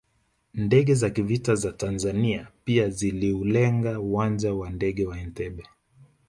[0.53, 5.63] Ndege za kivita za Tanzania pia ziliulenga uwanja wa ndege wa Entebbe